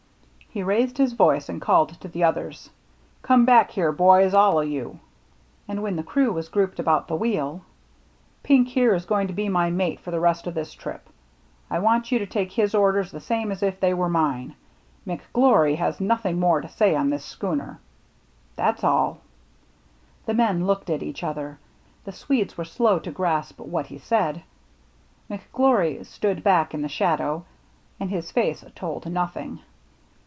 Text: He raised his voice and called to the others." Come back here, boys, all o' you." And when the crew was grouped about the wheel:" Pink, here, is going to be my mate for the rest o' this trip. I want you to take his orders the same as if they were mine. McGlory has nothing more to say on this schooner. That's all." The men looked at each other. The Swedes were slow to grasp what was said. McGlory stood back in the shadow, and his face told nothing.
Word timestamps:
He 0.53 0.63
raised 0.63 0.97
his 0.97 1.13
voice 1.13 1.47
and 1.47 1.61
called 1.61 1.97
to 2.01 2.09
the 2.09 2.25
others." 2.25 2.69
Come 3.21 3.45
back 3.45 3.71
here, 3.71 3.93
boys, 3.93 4.33
all 4.33 4.57
o' 4.57 4.59
you." 4.59 4.99
And 5.65 5.81
when 5.81 5.95
the 5.95 6.03
crew 6.03 6.33
was 6.33 6.49
grouped 6.49 6.77
about 6.77 7.07
the 7.07 7.15
wheel:" 7.15 7.61
Pink, 8.43 8.67
here, 8.67 8.93
is 8.93 9.05
going 9.05 9.27
to 9.27 9.33
be 9.33 9.47
my 9.47 9.69
mate 9.69 10.01
for 10.01 10.11
the 10.11 10.19
rest 10.19 10.45
o' 10.49 10.51
this 10.51 10.73
trip. 10.73 11.07
I 11.69 11.79
want 11.79 12.11
you 12.11 12.19
to 12.19 12.25
take 12.25 12.51
his 12.51 12.75
orders 12.75 13.11
the 13.11 13.21
same 13.21 13.49
as 13.49 13.63
if 13.63 13.79
they 13.79 13.93
were 13.93 14.09
mine. 14.09 14.55
McGlory 15.07 15.77
has 15.77 16.01
nothing 16.01 16.37
more 16.37 16.59
to 16.59 16.67
say 16.67 16.95
on 16.97 17.11
this 17.11 17.23
schooner. 17.23 17.79
That's 18.57 18.83
all." 18.83 19.21
The 20.25 20.33
men 20.33 20.65
looked 20.67 20.89
at 20.89 21.01
each 21.01 21.23
other. 21.23 21.59
The 22.03 22.11
Swedes 22.11 22.57
were 22.57 22.65
slow 22.65 22.99
to 22.99 23.11
grasp 23.11 23.57
what 23.61 23.89
was 23.89 24.03
said. 24.03 24.43
McGlory 25.29 26.05
stood 26.05 26.43
back 26.43 26.73
in 26.73 26.81
the 26.81 26.89
shadow, 26.89 27.45
and 28.01 28.09
his 28.09 28.31
face 28.31 28.65
told 28.75 29.09
nothing. 29.09 29.61